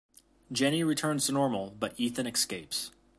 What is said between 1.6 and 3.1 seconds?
but Ethan escapes.